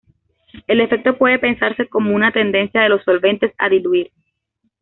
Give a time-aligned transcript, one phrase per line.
[0.65, 4.11] El efecto puede pensarse como una tendencia de los solventes a "diluir".